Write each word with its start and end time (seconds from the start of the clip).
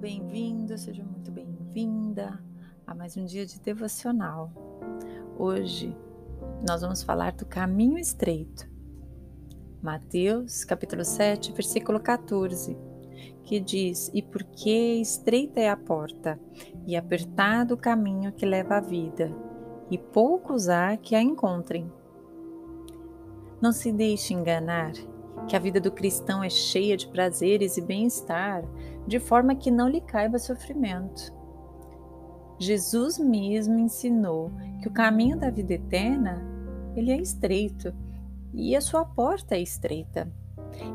bem-vindo, 0.00 0.78
seja 0.78 1.04
muito 1.04 1.30
bem-vinda 1.30 2.42
a 2.86 2.94
mais 2.94 3.18
um 3.18 3.24
dia 3.26 3.44
de 3.44 3.60
devocional. 3.60 4.50
Hoje 5.38 5.94
nós 6.66 6.80
vamos 6.80 7.02
falar 7.02 7.32
do 7.32 7.44
caminho 7.44 7.98
estreito. 7.98 8.66
Mateus, 9.82 10.64
capítulo 10.64 11.04
7, 11.04 11.52
versículo 11.52 12.00
14, 12.00 12.78
que 13.44 13.60
diz: 13.60 14.10
E 14.14 14.22
porque 14.22 14.94
estreita 15.02 15.60
é 15.60 15.68
a 15.68 15.76
porta, 15.76 16.40
e 16.86 16.96
apertado 16.96 17.74
o 17.74 17.76
caminho 17.76 18.32
que 18.32 18.46
leva 18.46 18.78
à 18.78 18.80
vida, 18.80 19.30
e 19.90 19.98
poucos 19.98 20.70
há 20.70 20.96
que 20.96 21.14
a 21.14 21.20
encontrem. 21.20 21.92
Não 23.60 23.70
se 23.70 23.92
deixe 23.92 24.32
enganar 24.32 24.94
que 25.48 25.56
a 25.56 25.58
vida 25.58 25.80
do 25.80 25.90
cristão 25.90 26.42
é 26.42 26.50
cheia 26.50 26.96
de 26.96 27.08
prazeres 27.08 27.76
e 27.76 27.80
bem-estar, 27.80 28.64
de 29.06 29.18
forma 29.18 29.54
que 29.54 29.70
não 29.70 29.88
lhe 29.88 30.00
caiba 30.00 30.38
sofrimento. 30.38 31.32
Jesus 32.58 33.18
mesmo 33.18 33.78
ensinou 33.78 34.52
que 34.80 34.88
o 34.88 34.92
caminho 34.92 35.38
da 35.38 35.50
vida 35.50 35.74
eterna, 35.74 36.42
ele 36.94 37.10
é 37.10 37.16
estreito 37.16 37.94
e 38.52 38.76
a 38.76 38.80
sua 38.80 39.04
porta 39.04 39.54
é 39.54 39.60
estreita. 39.60 40.30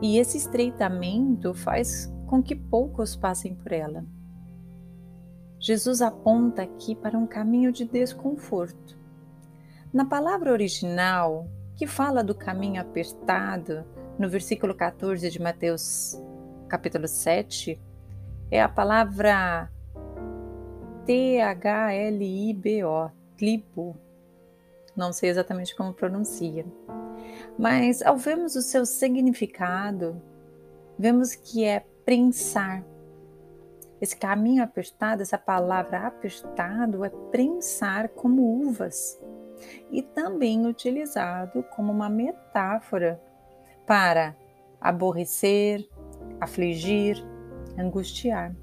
E 0.02 0.18
esse 0.18 0.38
estreitamento 0.38 1.54
faz 1.54 2.14
com 2.28 2.42
que 2.42 2.56
poucos 2.56 3.16
passem 3.16 3.56
por 3.56 3.72
ela. 3.72 4.06
Jesus 5.60 6.02
aponta 6.02 6.62
aqui 6.62 6.96
para 6.96 7.18
um 7.18 7.26
caminho 7.26 7.72
de 7.72 7.86
desconforto. 7.86 8.98
Na 9.92 10.06
palavra 10.06 10.52
original, 10.52 11.48
que 11.76 11.88
fala 11.88 12.24
do 12.24 12.36
caminho 12.36 12.82
apertado, 12.82 13.84
no 14.18 14.30
versículo 14.30 14.74
14 14.74 15.30
de 15.30 15.42
Mateus, 15.42 16.18
capítulo 16.70 17.08
7, 17.08 17.80
é 18.50 18.62
a 18.62 18.70
palavra 18.70 19.70
T-H-L-I-B-O, 21.06 23.12
tlibo. 23.38 23.98
Não 24.96 25.12
sei 25.12 25.30
exatamente 25.30 25.76
como 25.76 25.94
pronuncia. 25.94 26.66
Mas 27.60 28.02
ao 28.02 28.16
vermos 28.16 28.56
o 28.56 28.62
seu 28.62 28.86
significado, 28.86 30.22
vemos 30.98 31.36
que 31.36 31.66
é 31.66 31.86
prensar. 32.06 32.86
Esse 34.00 34.16
caminho 34.16 34.64
apertado, 34.64 35.22
essa 35.22 35.38
palavra 35.38 36.08
apertado, 36.08 37.04
é 37.04 37.10
prensar 37.10 38.08
como 38.10 38.66
uvas. 38.66 39.20
E 39.92 40.02
também 40.02 40.66
utilizado 40.66 41.64
como 41.76 41.92
uma 41.92 42.10
metáfora 42.10 43.22
para 43.86 44.36
aborrecer, 44.80 45.88
afligir, 46.40 47.24
angustiar. 47.78 48.56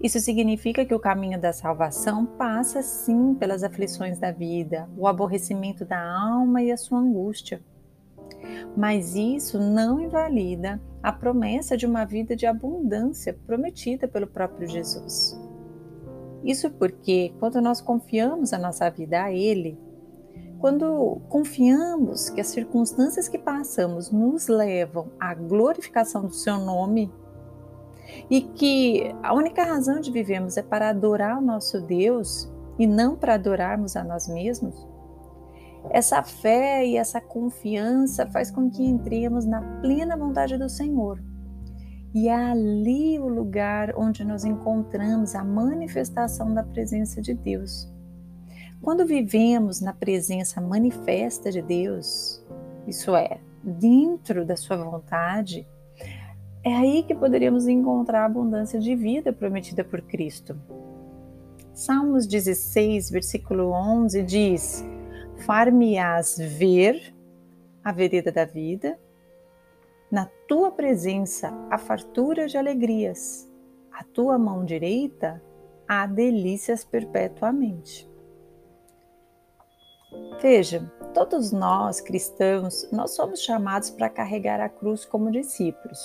Isso 0.00 0.20
significa 0.20 0.84
que 0.84 0.94
o 0.94 1.00
caminho 1.00 1.40
da 1.40 1.52
salvação 1.52 2.26
passa 2.26 2.82
sim 2.82 3.34
pelas 3.34 3.62
aflições 3.62 4.18
da 4.18 4.30
vida, 4.30 4.88
o 4.96 5.06
aborrecimento 5.06 5.84
da 5.84 5.98
alma 5.98 6.62
e 6.62 6.70
a 6.70 6.76
sua 6.76 6.98
angústia. 6.98 7.62
Mas 8.76 9.14
isso 9.14 9.58
não 9.58 9.98
invalida 9.98 10.80
a 11.02 11.10
promessa 11.10 11.76
de 11.76 11.86
uma 11.86 12.04
vida 12.04 12.36
de 12.36 12.46
abundância 12.46 13.38
prometida 13.46 14.06
pelo 14.06 14.26
próprio 14.26 14.68
Jesus. 14.68 15.40
Isso 16.44 16.70
porque, 16.70 17.32
quando 17.40 17.60
nós 17.60 17.80
confiamos 17.80 18.52
a 18.52 18.58
nossa 18.58 18.90
vida 18.90 19.24
a 19.24 19.32
Ele, 19.32 19.78
quando 20.58 21.20
confiamos 21.28 22.30
que 22.30 22.40
as 22.40 22.48
circunstâncias 22.48 23.28
que 23.28 23.38
passamos 23.38 24.10
nos 24.10 24.48
levam 24.48 25.10
à 25.20 25.34
glorificação 25.34 26.24
do 26.26 26.32
seu 26.32 26.58
nome 26.58 27.12
e 28.30 28.40
que 28.40 29.14
a 29.22 29.34
única 29.34 29.64
razão 29.64 30.00
de 30.00 30.10
vivermos 30.10 30.56
é 30.56 30.62
para 30.62 30.88
adorar 30.88 31.38
o 31.38 31.42
nosso 31.42 31.80
Deus 31.80 32.50
e 32.78 32.86
não 32.86 33.16
para 33.16 33.34
adorarmos 33.34 33.96
a 33.96 34.04
nós 34.04 34.28
mesmos, 34.28 34.86
essa 35.90 36.22
fé 36.22 36.84
e 36.84 36.96
essa 36.96 37.20
confiança 37.20 38.26
faz 38.26 38.50
com 38.50 38.70
que 38.70 38.84
entremos 38.84 39.44
na 39.44 39.62
plena 39.80 40.16
vontade 40.16 40.58
do 40.58 40.68
Senhor. 40.68 41.22
E 42.14 42.28
é 42.28 42.34
ali 42.34 43.18
o 43.18 43.28
lugar 43.28 43.92
onde 43.96 44.24
nós 44.24 44.44
encontramos 44.44 45.34
a 45.34 45.44
manifestação 45.44 46.52
da 46.52 46.62
presença 46.62 47.20
de 47.20 47.34
Deus. 47.34 47.92
Quando 48.82 49.06
vivemos 49.06 49.80
na 49.80 49.92
presença 49.92 50.60
manifesta 50.60 51.50
de 51.50 51.62
Deus, 51.62 52.44
isso 52.86 53.16
é, 53.16 53.40
dentro 53.62 54.44
da 54.44 54.56
Sua 54.56 54.76
vontade, 54.76 55.66
é 56.62 56.74
aí 56.74 57.02
que 57.02 57.14
poderíamos 57.14 57.66
encontrar 57.66 58.22
a 58.22 58.26
abundância 58.26 58.78
de 58.78 58.94
vida 58.94 59.32
prometida 59.32 59.82
por 59.82 60.02
Cristo. 60.02 60.56
Salmos 61.72 62.26
16, 62.26 63.10
versículo 63.10 63.70
11 63.70 64.22
diz: 64.22 64.84
Far-me-ás 65.44 66.36
ver 66.38 67.14
a 67.82 67.92
vereda 67.92 68.32
da 68.32 68.44
vida, 68.44 68.98
na 70.10 70.26
tua 70.48 70.70
presença 70.70 71.52
a 71.70 71.78
fartura 71.78 72.46
de 72.46 72.56
alegrias, 72.56 73.50
a 73.92 74.04
tua 74.04 74.38
mão 74.38 74.64
direita 74.64 75.42
há 75.88 76.06
delícias 76.06 76.84
perpetuamente. 76.84 78.08
Veja, 80.40 80.80
todos 81.12 81.50
nós 81.50 82.00
cristãos, 82.00 82.88
nós 82.92 83.12
somos 83.12 83.40
chamados 83.40 83.90
para 83.90 84.08
carregar 84.08 84.60
a 84.60 84.68
cruz 84.68 85.04
como 85.04 85.32
discípulos. 85.32 85.98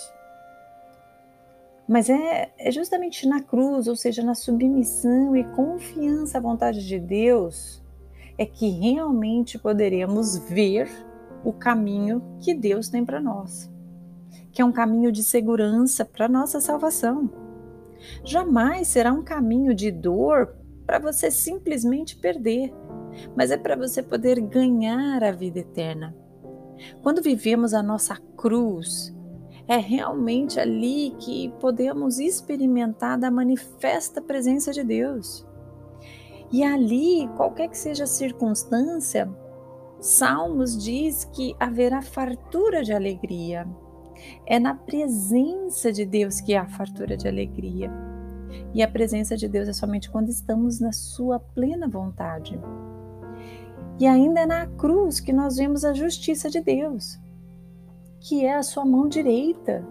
Mas 1.88 2.10
é, 2.10 2.52
é, 2.58 2.72
justamente 2.72 3.28
na 3.28 3.42
cruz, 3.42 3.88
ou 3.88 3.96
seja, 3.96 4.24
na 4.24 4.34
submissão 4.34 5.36
e 5.36 5.44
confiança 5.44 6.38
à 6.38 6.42
vontade 6.42 6.88
de 6.88 6.98
Deus, 6.98 7.84
é 8.38 8.46
que 8.46 8.70
realmente 8.70 9.60
poderemos 9.60 10.38
ver 10.38 10.90
o 11.44 11.52
caminho 11.52 12.24
que 12.40 12.54
Deus 12.54 12.88
tem 12.88 13.04
para 13.04 13.20
nós, 13.20 13.70
que 14.52 14.62
é 14.62 14.66
um 14.66 14.72
caminho 14.72 15.12
de 15.12 15.24
segurança 15.24 16.06
para 16.06 16.30
nossa 16.30 16.62
salvação. 16.62 17.30
Jamais 18.24 18.88
será 18.88 19.12
um 19.12 19.24
caminho 19.24 19.76
de 19.76 19.92
dor 19.92 20.56
para 20.86 20.98
você 20.98 21.30
simplesmente 21.30 22.16
perder, 22.16 22.74
mas 23.36 23.52
é 23.52 23.58
para 23.58 23.76
você 23.76 24.02
poder 24.02 24.40
ganhar 24.40 25.24
a 25.24 25.32
vida 25.32 25.60
eterna. 25.60 26.16
Quando 27.02 27.22
vivemos 27.22 27.74
a 27.74 27.84
nossa 27.84 28.18
cruz, 28.36 29.16
é 29.68 29.78
realmente 29.78 30.60
ali 30.60 31.16
que 31.20 31.54
podemos 31.60 32.20
experimentar 32.20 33.18
da 33.18 33.32
manifesta 33.32 34.22
presença 34.22 34.72
de 34.72 34.84
Deus. 34.84 35.46
E 36.52 36.64
ali, 36.64 37.30
qualquer 37.38 37.70
que 37.70 37.78
seja 37.78 38.04
a 38.04 38.08
circunstância, 38.08 39.30
Salmos 40.02 40.76
diz 40.84 41.26
que 41.26 41.56
haverá 41.60 42.02
fartura 42.02 42.84
de 42.84 42.92
alegria. 42.92 43.68
É 44.48 44.60
na 44.60 44.74
presença 44.74 45.92
de 45.92 46.06
Deus 46.06 46.42
que 46.42 46.56
há 46.56 46.66
fartura 46.66 47.16
de 47.16 47.28
alegria. 47.28 47.92
E 48.74 48.82
a 48.82 48.88
presença 48.88 49.38
de 49.38 49.48
Deus 49.48 49.68
é 49.70 49.74
somente 49.74 50.10
quando 50.10 50.30
estamos 50.30 50.80
na 50.80 50.92
Sua 50.92 51.40
plena 51.40 51.88
vontade. 51.88 52.60
E 54.02 54.08
ainda 54.08 54.40
é 54.40 54.46
na 54.48 54.66
cruz 54.66 55.20
que 55.20 55.32
nós 55.32 55.58
vemos 55.58 55.86
a 55.86 55.94
justiça 55.94 56.50
de 56.50 56.60
Deus, 56.60 57.20
que 58.20 58.44
é 58.44 58.56
a 58.56 58.64
sua 58.64 58.84
mão 58.84 59.08
direita, 59.08 59.88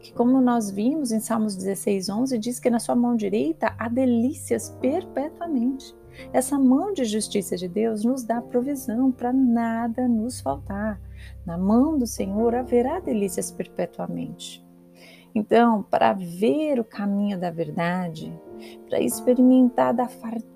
que 0.00 0.12
como 0.12 0.40
nós 0.40 0.68
vimos 0.68 1.12
em 1.12 1.20
Salmos 1.20 1.54
16, 1.54 2.08
11, 2.08 2.38
diz 2.38 2.58
que 2.58 2.68
na 2.68 2.80
sua 2.80 2.96
mão 2.96 3.14
direita 3.14 3.72
há 3.78 3.88
delícias 3.88 4.70
perpetuamente. 4.80 5.94
Essa 6.32 6.58
mão 6.58 6.92
de 6.92 7.04
justiça 7.04 7.56
de 7.56 7.68
Deus 7.68 8.04
nos 8.04 8.24
dá 8.24 8.42
provisão 8.42 9.12
para 9.12 9.32
nada 9.32 10.08
nos 10.08 10.40
faltar. 10.40 11.00
Na 11.46 11.56
mão 11.56 11.96
do 11.96 12.04
Senhor 12.04 12.52
haverá 12.52 12.98
delícias 12.98 13.52
perpetuamente. 13.52 14.66
Então, 15.32 15.84
para 15.84 16.12
ver 16.14 16.80
o 16.80 16.84
caminho 16.84 17.38
da 17.38 17.52
verdade, 17.52 18.36
para 18.88 19.00
experimentar 19.00 19.94
da 19.94 20.08
fartura, 20.08 20.55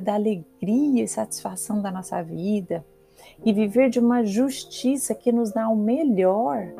da 0.00 0.14
alegria 0.14 1.04
e 1.04 1.08
satisfação 1.08 1.80
da 1.80 1.90
nossa 1.90 2.22
vida 2.22 2.84
e 3.44 3.52
viver 3.52 3.90
de 3.90 3.98
uma 3.98 4.24
justiça 4.24 5.14
que 5.14 5.30
nos 5.30 5.52
dá 5.52 5.68
o 5.68 5.76
melhor, 5.76 6.72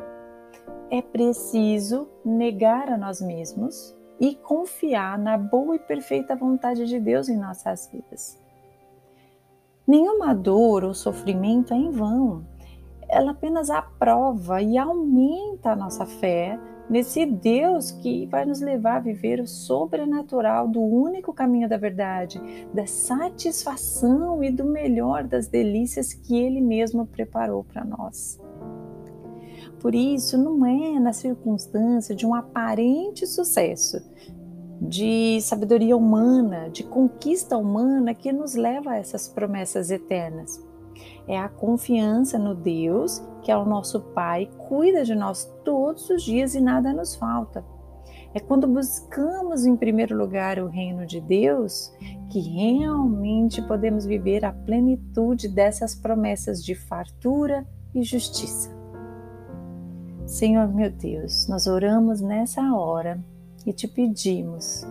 é 0.89 1.01
preciso 1.01 2.07
negar 2.23 2.89
a 2.89 2.97
nós 2.97 3.21
mesmos 3.21 3.95
e 4.19 4.35
confiar 4.35 5.17
na 5.17 5.37
boa 5.37 5.75
e 5.75 5.79
perfeita 5.79 6.35
vontade 6.35 6.85
de 6.85 6.99
Deus 6.99 7.29
em 7.29 7.37
nossas 7.37 7.89
vidas. 7.91 8.39
Nenhuma 9.85 10.33
dor 10.33 10.83
ou 10.83 10.93
sofrimento 10.93 11.73
é 11.73 11.77
em 11.77 11.91
vão. 11.91 12.45
Ela 13.07 13.31
apenas 13.31 13.69
aprova 13.69 14.61
e 14.61 14.77
aumenta 14.77 15.71
a 15.71 15.75
nossa 15.75 16.05
fé 16.05 16.59
nesse 16.89 17.25
Deus 17.25 17.91
que 17.91 18.25
vai 18.27 18.45
nos 18.45 18.61
levar 18.61 18.97
a 18.97 19.01
viver 19.01 19.39
o 19.39 19.47
sobrenatural 19.47 20.67
do 20.67 20.81
único 20.81 21.33
caminho 21.33 21.67
da 21.67 21.77
verdade, 21.77 22.41
da 22.73 22.85
satisfação 22.85 24.43
e 24.43 24.51
do 24.51 24.65
melhor 24.65 25.23
das 25.23 25.47
delícias 25.47 26.13
que 26.13 26.37
Ele 26.37 26.61
mesmo 26.61 27.05
preparou 27.05 27.63
para 27.63 27.83
nós. 27.83 28.39
Por 29.79 29.93
isso, 29.93 30.37
não 30.37 30.65
é 30.65 30.99
na 30.99 31.13
circunstância 31.13 32.15
de 32.15 32.25
um 32.25 32.33
aparente 32.33 33.27
sucesso 33.27 34.01
de 34.81 35.39
sabedoria 35.41 35.97
humana, 35.97 36.69
de 36.69 36.83
conquista 36.83 37.57
humana 37.57 38.13
que 38.13 38.31
nos 38.31 38.55
leva 38.55 38.91
a 38.91 38.97
essas 38.97 39.27
promessas 39.27 39.89
eternas. 39.89 40.63
É 41.27 41.37
a 41.37 41.49
confiança 41.49 42.37
no 42.37 42.55
Deus, 42.55 43.21
que 43.41 43.51
é 43.51 43.57
o 43.57 43.65
nosso 43.65 43.99
Pai, 43.99 44.49
cuida 44.67 45.03
de 45.03 45.15
nós 45.15 45.45
todos 45.63 46.09
os 46.09 46.23
dias 46.23 46.55
e 46.55 46.61
nada 46.61 46.93
nos 46.93 47.15
falta. 47.15 47.63
É 48.33 48.39
quando 48.39 48.67
buscamos 48.67 49.65
em 49.65 49.75
primeiro 49.75 50.15
lugar 50.15 50.59
o 50.59 50.67
reino 50.67 51.05
de 51.05 51.19
Deus 51.19 51.91
que 52.29 52.39
realmente 52.39 53.61
podemos 53.61 54.05
viver 54.05 54.45
a 54.45 54.51
plenitude 54.51 55.47
dessas 55.47 55.95
promessas 55.95 56.63
de 56.63 56.75
fartura 56.75 57.65
e 57.95 58.03
justiça. 58.03 58.69
Senhor 60.25 60.67
meu 60.67 60.91
Deus, 60.91 61.47
nós 61.47 61.67
oramos 61.67 62.19
nessa 62.19 62.61
hora 62.75 63.23
e 63.65 63.71
te 63.71 63.87
pedimos 63.87 64.85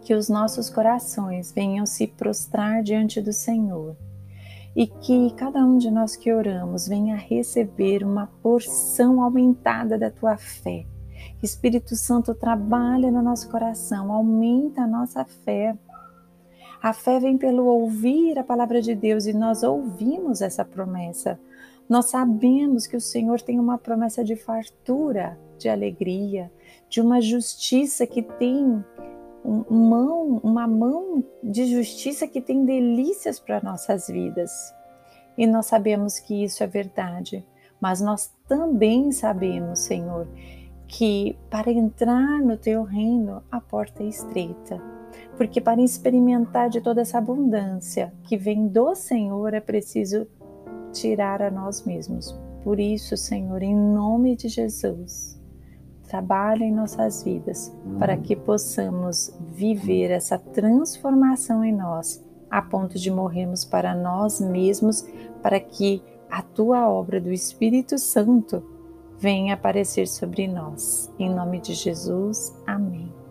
que 0.00 0.14
os 0.14 0.28
nossos 0.28 0.68
corações 0.68 1.52
venham 1.52 1.86
se 1.86 2.06
prostrar 2.06 2.82
diante 2.82 3.20
do 3.20 3.32
Senhor 3.32 3.96
e 4.74 4.86
que 4.86 5.30
cada 5.34 5.64
um 5.64 5.76
de 5.76 5.90
nós 5.90 6.16
que 6.16 6.32
oramos 6.32 6.88
venha 6.88 7.16
receber 7.16 8.02
uma 8.04 8.26
porção 8.42 9.22
aumentada 9.22 9.98
da 9.98 10.10
tua 10.10 10.36
fé. 10.36 10.86
Espírito 11.42 11.94
Santo 11.94 12.34
trabalha 12.34 13.10
no 13.10 13.22
nosso 13.22 13.50
coração, 13.50 14.12
aumenta 14.12 14.82
a 14.82 14.86
nossa 14.86 15.24
fé. 15.24 15.76
A 16.82 16.92
fé 16.92 17.20
vem 17.20 17.36
pelo 17.36 17.66
ouvir 17.66 18.38
a 18.38 18.44
palavra 18.44 18.80
de 18.80 18.94
Deus 18.94 19.26
e 19.26 19.32
nós 19.32 19.62
ouvimos 19.62 20.40
essa 20.40 20.64
promessa. 20.64 21.38
Nós 21.88 22.06
sabemos 22.06 22.86
que 22.86 22.96
o 22.96 23.00
Senhor 23.00 23.40
tem 23.40 23.60
uma 23.60 23.76
promessa 23.76 24.24
de 24.24 24.34
fartura, 24.34 25.38
de 25.58 25.68
alegria, 25.68 26.50
de 26.88 27.00
uma 27.00 27.20
justiça 27.20 28.06
que 28.06 28.22
tem 28.22 28.84
mão, 29.44 30.40
uma 30.42 30.66
mão 30.66 31.24
de 31.42 31.66
justiça 31.66 32.26
que 32.26 32.40
tem 32.40 32.64
delícias 32.64 33.38
para 33.38 33.62
nossas 33.62 34.06
vidas. 34.08 34.50
E 35.36 35.46
nós 35.46 35.66
sabemos 35.66 36.18
que 36.18 36.44
isso 36.44 36.62
é 36.62 36.66
verdade, 36.66 37.44
mas 37.80 38.00
nós 38.00 38.32
também 38.46 39.10
sabemos, 39.10 39.80
Senhor, 39.80 40.28
que 40.86 41.36
para 41.50 41.72
entrar 41.72 42.40
no 42.40 42.56
teu 42.56 42.82
reino 42.82 43.42
a 43.50 43.60
porta 43.60 44.02
é 44.02 44.06
estreita. 44.06 44.80
Porque 45.36 45.60
para 45.60 45.80
experimentar 45.80 46.68
de 46.68 46.80
toda 46.80 47.00
essa 47.00 47.18
abundância 47.18 48.12
que 48.24 48.36
vem 48.36 48.68
do 48.68 48.94
Senhor 48.94 49.54
é 49.54 49.60
preciso 49.60 50.26
tirar 50.92 51.42
a 51.42 51.50
nós 51.50 51.84
mesmos. 51.84 52.38
Por 52.62 52.78
isso, 52.78 53.16
Senhor, 53.16 53.62
em 53.62 53.74
nome 53.74 54.36
de 54.36 54.48
Jesus, 54.48 55.41
trabalhe 56.12 56.66
em 56.66 56.70
nossas 56.70 57.22
vidas 57.22 57.74
para 57.98 58.18
que 58.18 58.36
possamos 58.36 59.34
viver 59.48 60.10
essa 60.10 60.38
transformação 60.38 61.64
em 61.64 61.72
nós, 61.72 62.22
a 62.50 62.60
ponto 62.60 62.98
de 62.98 63.10
morrermos 63.10 63.64
para 63.64 63.94
nós 63.94 64.38
mesmos, 64.38 65.08
para 65.42 65.58
que 65.58 66.02
a 66.30 66.42
tua 66.42 66.86
obra 66.86 67.18
do 67.18 67.32
Espírito 67.32 67.96
Santo 67.96 68.62
venha 69.18 69.54
aparecer 69.54 70.06
sobre 70.06 70.46
nós. 70.46 71.10
Em 71.18 71.30
nome 71.34 71.58
de 71.60 71.72
Jesus, 71.72 72.54
amém. 72.66 73.21